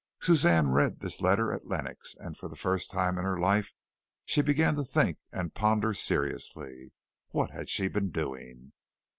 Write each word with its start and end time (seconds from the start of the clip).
Suzanne 0.19 0.69
read 0.71 0.99
this 0.99 1.21
letter 1.21 1.53
at 1.53 1.67
Lenox, 1.67 2.15
and 2.19 2.35
for 2.35 2.49
the 2.49 2.55
first 2.55 2.89
time 2.89 3.19
in 3.19 3.23
her 3.23 3.37
life 3.37 3.71
she 4.25 4.41
began 4.41 4.73
to 4.73 4.83
think 4.83 5.19
and 5.31 5.53
ponder 5.53 5.93
seriously. 5.93 6.91
What 7.29 7.51
had 7.51 7.69
she 7.69 7.87
been 7.87 8.09
doing? 8.09 8.71